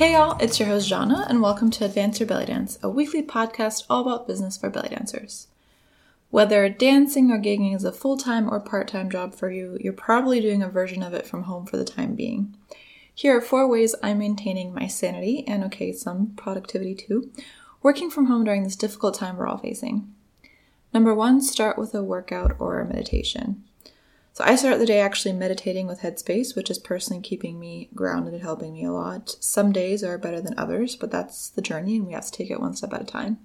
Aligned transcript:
Hey 0.00 0.14
y'all, 0.14 0.38
it's 0.40 0.58
your 0.58 0.66
host 0.66 0.88
Jana, 0.88 1.26
and 1.28 1.42
welcome 1.42 1.70
to 1.72 1.84
Advance 1.84 2.20
Your 2.20 2.26
Belly 2.26 2.46
Dance, 2.46 2.78
a 2.82 2.88
weekly 2.88 3.22
podcast 3.22 3.84
all 3.90 4.00
about 4.00 4.26
business 4.26 4.56
for 4.56 4.70
belly 4.70 4.88
dancers. 4.88 5.48
Whether 6.30 6.70
dancing 6.70 7.30
or 7.30 7.38
gigging 7.38 7.76
is 7.76 7.84
a 7.84 7.92
full 7.92 8.16
time 8.16 8.48
or 8.48 8.60
part 8.60 8.88
time 8.88 9.10
job 9.10 9.34
for 9.34 9.50
you, 9.50 9.76
you're 9.78 9.92
probably 9.92 10.40
doing 10.40 10.62
a 10.62 10.70
version 10.70 11.02
of 11.02 11.12
it 11.12 11.26
from 11.26 11.42
home 11.42 11.66
for 11.66 11.76
the 11.76 11.84
time 11.84 12.14
being. 12.14 12.56
Here 13.14 13.36
are 13.36 13.42
four 13.42 13.68
ways 13.68 13.94
I'm 14.02 14.20
maintaining 14.20 14.72
my 14.72 14.86
sanity 14.86 15.44
and, 15.46 15.62
okay, 15.64 15.92
some 15.92 16.32
productivity 16.34 16.94
too, 16.94 17.30
working 17.82 18.08
from 18.08 18.24
home 18.24 18.44
during 18.44 18.62
this 18.62 18.76
difficult 18.76 19.16
time 19.16 19.36
we're 19.36 19.48
all 19.48 19.58
facing. 19.58 20.10
Number 20.94 21.14
one, 21.14 21.42
start 21.42 21.76
with 21.76 21.94
a 21.94 22.02
workout 22.02 22.56
or 22.58 22.80
a 22.80 22.88
meditation. 22.88 23.64
So 24.32 24.44
I 24.44 24.54
start 24.54 24.78
the 24.78 24.86
day 24.86 25.00
actually 25.00 25.32
meditating 25.32 25.86
with 25.86 26.00
Headspace, 26.00 26.54
which 26.54 26.70
is 26.70 26.78
personally 26.78 27.20
keeping 27.20 27.58
me 27.58 27.88
grounded 27.94 28.32
and 28.32 28.42
helping 28.42 28.72
me 28.72 28.84
a 28.84 28.92
lot. 28.92 29.36
Some 29.40 29.72
days 29.72 30.04
are 30.04 30.18
better 30.18 30.40
than 30.40 30.54
others, 30.56 30.94
but 30.94 31.10
that's 31.10 31.48
the 31.48 31.62
journey 31.62 31.96
and 31.96 32.06
we 32.06 32.12
have 32.12 32.26
to 32.26 32.32
take 32.32 32.50
it 32.50 32.60
one 32.60 32.76
step 32.76 32.92
at 32.92 33.02
a 33.02 33.04
time. 33.04 33.38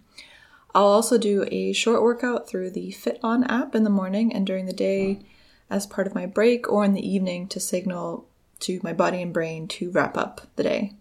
I'll 0.76 0.86
also 0.86 1.18
do 1.18 1.46
a 1.50 1.74
short 1.74 2.04
workout 2.04 2.48
through 2.48 2.72
the 2.72 2.92
FitOn 2.92 3.50
app 3.50 3.76
in 3.76 3.84
the 3.84 3.90
morning 3.90 4.34
and 4.34 4.46
during 4.46 4.66
the 4.66 4.74
day 4.74 5.22
as 5.70 5.88
part 5.88 6.06
of 6.06 6.14
my 6.14 6.26
break 6.26 6.70
or 6.72 6.84
in 6.84 6.94
the 6.94 7.08
evening 7.08 7.48
to 7.48 7.60
signal 7.60 8.28
to 8.60 8.80
my 8.84 8.94
body 8.94 9.22
and 9.22 9.34
brain 9.34 9.68
to 9.70 9.90
wrap 9.92 10.18
up 10.18 10.42
the 10.56 10.64
day. 10.64 10.94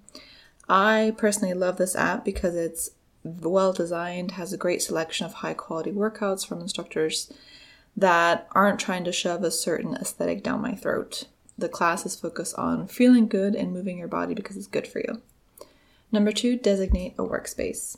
I 0.68 1.14
personally 1.18 1.54
love 1.54 1.76
this 1.76 1.96
app 1.96 2.24
because 2.24 2.54
it's 2.54 2.90
well 3.22 3.72
designed, 3.72 4.32
has 4.32 4.52
a 4.52 4.58
great 4.58 4.80
selection 4.80 5.26
of 5.26 5.34
high 5.34 5.54
quality 5.54 5.90
workouts 5.90 6.46
from 6.46 6.60
instructors 6.60 7.32
that 7.96 8.48
aren't 8.52 8.80
trying 8.80 9.04
to 9.04 9.12
shove 9.12 9.42
a 9.42 9.50
certain 9.50 9.94
aesthetic 9.94 10.42
down 10.42 10.60
my 10.60 10.74
throat. 10.74 11.24
The 11.56 11.68
class 11.68 12.04
is 12.04 12.16
focused 12.16 12.56
on 12.56 12.88
feeling 12.88 13.28
good 13.28 13.54
and 13.54 13.72
moving 13.72 13.98
your 13.98 14.08
body 14.08 14.34
because 14.34 14.56
it's 14.56 14.66
good 14.66 14.88
for 14.88 14.98
you. 14.98 15.22
Number 16.10 16.32
two, 16.32 16.56
designate 16.56 17.14
a 17.18 17.22
workspace. 17.22 17.96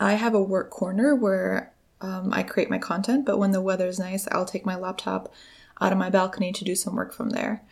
I 0.00 0.14
have 0.14 0.34
a 0.34 0.42
work 0.42 0.70
corner 0.70 1.14
where 1.14 1.72
um, 2.00 2.32
I 2.32 2.42
create 2.42 2.70
my 2.70 2.78
content, 2.78 3.24
but 3.24 3.38
when 3.38 3.52
the 3.52 3.60
weather 3.60 3.86
is 3.86 3.98
nice, 3.98 4.26
I'll 4.32 4.44
take 4.44 4.66
my 4.66 4.76
laptop 4.76 5.32
out 5.80 5.92
of 5.92 5.98
my 5.98 6.10
balcony 6.10 6.52
to 6.52 6.64
do 6.64 6.74
some 6.74 6.96
work 6.96 7.12
from 7.12 7.30
there. 7.30 7.62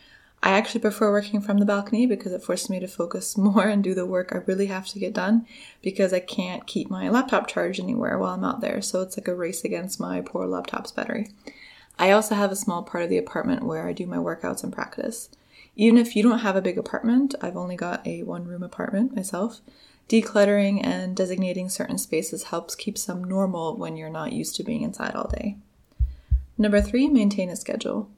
I 0.45 0.51
actually 0.51 0.81
prefer 0.81 1.13
working 1.13 1.41
from 1.41 1.59
the 1.59 1.65
balcony 1.65 2.05
because 2.05 2.33
it 2.33 2.43
forces 2.43 2.69
me 2.69 2.81
to 2.81 2.89
focus 2.89 3.37
more 3.39 3.69
and 3.69 3.83
do 3.83 3.95
the 3.95 4.07
work 4.07 4.33
I 4.33 4.39
really 4.39 4.67
have 4.67 4.89
to 4.89 4.99
get 4.99 5.15
done 5.15 5.47
because 5.83 6.13
I 6.13 6.21
can't 6.21 6.67
keep 6.67 6.91
my 6.91 7.09
laptop 7.09 7.47
charged 7.47 7.79
anywhere 7.81 8.19
while 8.19 8.35
I'm 8.35 8.45
out 8.45 8.61
there. 8.61 8.83
So 8.83 9.03
it's 9.03 9.17
like 9.17 9.29
a 9.29 9.35
race 9.35 9.65
against 9.65 10.01
my 10.01 10.21
poor 10.21 10.47
laptop's 10.47 10.91
battery. 10.91 11.29
I 11.99 12.11
also 12.11 12.35
have 12.35 12.51
a 12.51 12.57
small 12.57 12.83
part 12.83 13.05
of 13.05 13.11
the 13.11 13.19
apartment 13.19 13.65
where 13.65 13.87
I 13.87 13.93
do 13.93 14.07
my 14.07 14.17
workouts 14.17 14.65
and 14.65 14.73
practice. 14.73 15.29
Even 15.77 15.97
if 15.99 16.17
you 16.17 16.23
don't 16.23 16.41
have 16.41 16.57
a 16.57 16.63
big 16.63 16.77
apartment, 16.77 17.35
I've 17.41 17.57
only 17.57 17.77
got 17.77 18.07
a 18.07 18.25
one 18.25 18.45
room 18.45 18.63
apartment 18.63 19.15
myself. 19.15 19.61
Decluttering 20.09 20.85
and 20.85 21.17
designating 21.17 21.69
certain 21.69 21.99
spaces 21.99 22.45
helps 22.45 22.75
keep 22.75 22.99
some 22.99 23.23
normal 23.25 23.77
when 23.77 23.97
you're 23.97 24.11
not 24.11 24.33
used 24.33 24.57
to 24.57 24.65
being 24.65 24.83
inside 24.83 25.15
all 25.15 25.29
day. 25.29 25.57
Number 26.59 26.81
three, 26.81 27.09
maintain 27.09 27.49
a 27.49 27.57
schedule. 27.57 28.11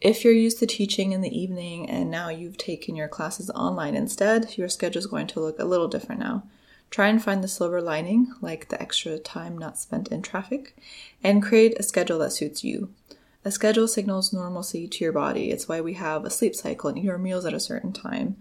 If 0.00 0.24
you're 0.24 0.34
used 0.34 0.58
to 0.58 0.66
teaching 0.66 1.12
in 1.12 1.22
the 1.22 1.38
evening 1.38 1.88
and 1.88 2.10
now 2.10 2.28
you've 2.28 2.58
taken 2.58 2.96
your 2.96 3.08
classes 3.08 3.48
online 3.50 3.96
instead, 3.96 4.58
your 4.58 4.68
schedule 4.68 4.98
is 4.98 5.06
going 5.06 5.26
to 5.28 5.40
look 5.40 5.58
a 5.58 5.64
little 5.64 5.88
different 5.88 6.20
now. 6.20 6.44
Try 6.90 7.08
and 7.08 7.22
find 7.22 7.42
the 7.42 7.48
silver 7.48 7.80
lining, 7.80 8.32
like 8.42 8.68
the 8.68 8.80
extra 8.80 9.18
time 9.18 9.56
not 9.56 9.78
spent 9.78 10.08
in 10.08 10.20
traffic, 10.20 10.76
and 11.24 11.42
create 11.42 11.78
a 11.78 11.82
schedule 11.82 12.18
that 12.18 12.32
suits 12.32 12.62
you. 12.62 12.90
A 13.44 13.50
schedule 13.50 13.88
signals 13.88 14.32
normalcy 14.32 14.86
to 14.86 15.04
your 15.04 15.12
body. 15.12 15.50
It's 15.50 15.66
why 15.66 15.80
we 15.80 15.94
have 15.94 16.24
a 16.24 16.30
sleep 16.30 16.54
cycle 16.54 16.90
and 16.90 16.98
eat 16.98 17.08
our 17.08 17.18
meals 17.18 17.46
at 17.46 17.54
a 17.54 17.60
certain 17.60 17.92
time. 17.92 18.36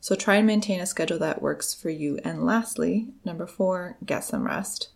So 0.00 0.14
try 0.14 0.36
and 0.36 0.46
maintain 0.46 0.80
a 0.80 0.86
schedule 0.86 1.18
that 1.18 1.42
works 1.42 1.74
for 1.74 1.90
you. 1.90 2.18
And 2.24 2.46
lastly, 2.46 3.08
number 3.24 3.46
four, 3.46 3.96
get 4.06 4.22
some 4.22 4.46
rest. 4.46 4.90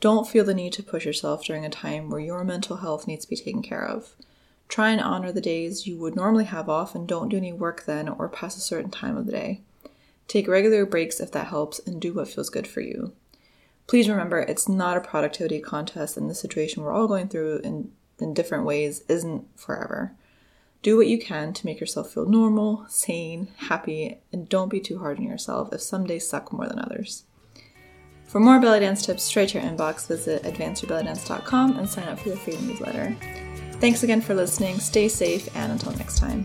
Don't 0.00 0.28
feel 0.28 0.44
the 0.44 0.54
need 0.54 0.72
to 0.74 0.82
push 0.82 1.04
yourself 1.04 1.44
during 1.44 1.64
a 1.64 1.70
time 1.70 2.10
where 2.10 2.20
your 2.20 2.44
mental 2.44 2.76
health 2.76 3.08
needs 3.08 3.24
to 3.24 3.30
be 3.30 3.36
taken 3.36 3.62
care 3.62 3.84
of. 3.84 4.14
Try 4.68 4.90
and 4.90 5.00
honor 5.00 5.32
the 5.32 5.40
days 5.40 5.86
you 5.86 5.98
would 5.98 6.14
normally 6.14 6.44
have 6.44 6.68
off 6.68 6.94
and 6.94 7.08
don't 7.08 7.30
do 7.30 7.38
any 7.38 7.52
work 7.52 7.84
then 7.86 8.08
or 8.08 8.28
past 8.28 8.58
a 8.58 8.60
certain 8.60 8.90
time 8.90 9.16
of 9.16 9.26
the 9.26 9.32
day. 9.32 9.62
Take 10.28 10.46
regular 10.46 10.84
breaks 10.84 11.20
if 11.20 11.32
that 11.32 11.46
helps 11.46 11.78
and 11.80 12.00
do 12.00 12.12
what 12.12 12.28
feels 12.28 12.50
good 12.50 12.66
for 12.66 12.82
you. 12.82 13.12
Please 13.86 14.08
remember, 14.08 14.40
it's 14.40 14.68
not 14.68 14.98
a 14.98 15.00
productivity 15.00 15.60
contest, 15.60 16.18
and 16.18 16.28
the 16.28 16.34
situation 16.34 16.82
we're 16.82 16.92
all 16.92 17.08
going 17.08 17.28
through 17.28 17.60
in, 17.64 17.90
in 18.18 18.34
different 18.34 18.66
ways 18.66 19.02
isn't 19.08 19.46
forever. 19.58 20.12
Do 20.82 20.98
what 20.98 21.06
you 21.06 21.18
can 21.18 21.54
to 21.54 21.66
make 21.66 21.80
yourself 21.80 22.12
feel 22.12 22.26
normal, 22.26 22.84
sane, 22.88 23.48
happy, 23.56 24.18
and 24.30 24.46
don't 24.46 24.68
be 24.68 24.78
too 24.78 24.98
hard 24.98 25.16
on 25.16 25.24
yourself 25.24 25.72
if 25.72 25.80
some 25.80 26.06
days 26.06 26.28
suck 26.28 26.52
more 26.52 26.68
than 26.68 26.78
others. 26.78 27.24
For 28.26 28.38
more 28.38 28.60
belly 28.60 28.80
dance 28.80 29.06
tips 29.06 29.22
straight 29.22 29.48
to 29.50 29.58
your 29.58 29.66
inbox, 29.66 30.06
visit 30.06 30.42
advanceyourbellydance.com 30.42 31.78
and 31.78 31.88
sign 31.88 32.08
up 32.08 32.18
for 32.18 32.28
the 32.28 32.36
free 32.36 32.58
newsletter. 32.58 33.16
Thanks 33.80 34.02
again 34.02 34.20
for 34.20 34.34
listening, 34.34 34.80
stay 34.80 35.08
safe, 35.08 35.48
and 35.56 35.72
until 35.72 35.92
next 35.92 36.18
time. 36.18 36.44